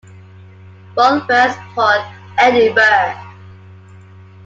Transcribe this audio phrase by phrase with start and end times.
[0.95, 2.01] Born West Port,
[2.39, 3.23] Edinburgh.